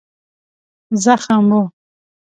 [1.03, 1.59] زخم و.